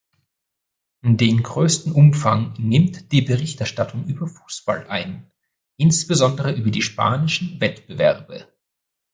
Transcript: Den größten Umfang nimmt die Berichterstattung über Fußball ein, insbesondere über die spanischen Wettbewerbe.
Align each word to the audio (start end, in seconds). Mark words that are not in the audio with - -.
Den 1.05 1.43
größten 1.43 1.91
Umfang 1.91 2.55
nimmt 2.57 3.11
die 3.11 3.21
Berichterstattung 3.21 4.07
über 4.07 4.25
Fußball 4.25 4.87
ein, 4.87 5.29
insbesondere 5.77 6.53
über 6.55 6.71
die 6.71 6.81
spanischen 6.81 7.61
Wettbewerbe. 7.61 8.47